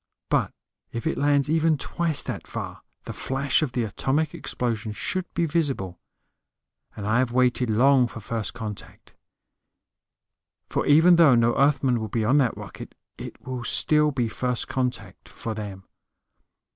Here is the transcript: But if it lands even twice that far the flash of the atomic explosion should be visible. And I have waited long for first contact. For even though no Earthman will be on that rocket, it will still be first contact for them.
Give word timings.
But 0.31 0.51
if 0.91 1.05
it 1.05 1.15
lands 1.19 1.47
even 1.47 1.77
twice 1.77 2.23
that 2.23 2.47
far 2.47 2.81
the 3.05 3.13
flash 3.13 3.61
of 3.61 3.73
the 3.73 3.83
atomic 3.83 4.33
explosion 4.33 4.93
should 4.93 5.31
be 5.35 5.45
visible. 5.45 5.99
And 6.95 7.05
I 7.05 7.19
have 7.19 7.31
waited 7.31 7.69
long 7.69 8.07
for 8.07 8.19
first 8.19 8.55
contact. 8.55 9.13
For 10.69 10.87
even 10.87 11.17
though 11.17 11.35
no 11.35 11.55
Earthman 11.55 11.99
will 11.99 12.07
be 12.09 12.25
on 12.25 12.39
that 12.39 12.57
rocket, 12.57 12.95
it 13.19 13.39
will 13.45 13.63
still 13.63 14.09
be 14.09 14.27
first 14.27 14.67
contact 14.67 15.29
for 15.29 15.53
them. 15.53 15.83